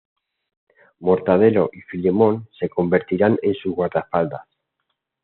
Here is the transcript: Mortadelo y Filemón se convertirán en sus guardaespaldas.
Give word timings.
Mortadelo 0.99 1.69
y 1.71 1.81
Filemón 1.81 2.49
se 2.57 2.69
convertirán 2.69 3.37
en 3.43 3.53
sus 3.53 3.75
guardaespaldas. 3.75 4.47